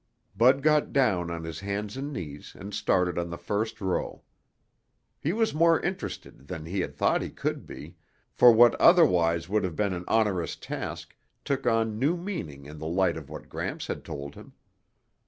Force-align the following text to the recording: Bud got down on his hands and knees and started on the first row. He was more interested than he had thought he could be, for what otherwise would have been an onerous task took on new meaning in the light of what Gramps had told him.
Bud 0.35 0.63
got 0.63 0.91
down 0.91 1.29
on 1.29 1.43
his 1.43 1.59
hands 1.59 1.95
and 1.95 2.11
knees 2.11 2.55
and 2.59 2.73
started 2.73 3.19
on 3.19 3.29
the 3.29 3.37
first 3.37 3.79
row. 3.79 4.23
He 5.19 5.31
was 5.31 5.53
more 5.53 5.79
interested 5.79 6.47
than 6.47 6.65
he 6.65 6.79
had 6.79 6.95
thought 6.95 7.21
he 7.21 7.29
could 7.29 7.67
be, 7.67 7.97
for 8.31 8.51
what 8.51 8.73
otherwise 8.81 9.47
would 9.47 9.63
have 9.63 9.75
been 9.75 9.93
an 9.93 10.05
onerous 10.07 10.55
task 10.55 11.15
took 11.45 11.67
on 11.67 11.99
new 11.99 12.17
meaning 12.17 12.65
in 12.65 12.79
the 12.79 12.87
light 12.87 13.15
of 13.15 13.29
what 13.29 13.47
Gramps 13.47 13.85
had 13.85 14.03
told 14.03 14.33
him. 14.33 14.53